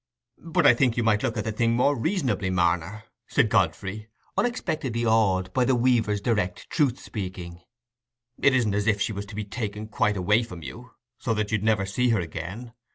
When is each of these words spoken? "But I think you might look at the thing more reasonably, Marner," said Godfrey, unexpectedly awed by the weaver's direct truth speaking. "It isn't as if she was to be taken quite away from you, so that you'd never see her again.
"But 0.43 0.65
I 0.65 0.73
think 0.73 0.97
you 0.97 1.03
might 1.03 1.21
look 1.21 1.37
at 1.37 1.43
the 1.43 1.51
thing 1.51 1.73
more 1.75 1.95
reasonably, 1.95 2.49
Marner," 2.49 3.03
said 3.27 3.49
Godfrey, 3.51 4.07
unexpectedly 4.35 5.05
awed 5.05 5.53
by 5.53 5.63
the 5.63 5.75
weaver's 5.75 6.21
direct 6.21 6.67
truth 6.71 6.99
speaking. 6.99 7.61
"It 8.41 8.55
isn't 8.55 8.73
as 8.73 8.87
if 8.87 8.99
she 8.99 9.13
was 9.13 9.27
to 9.27 9.35
be 9.35 9.45
taken 9.45 9.87
quite 9.87 10.17
away 10.17 10.41
from 10.41 10.63
you, 10.63 10.89
so 11.19 11.35
that 11.35 11.51
you'd 11.51 11.61
never 11.61 11.85
see 11.85 12.09
her 12.09 12.19
again. 12.19 12.73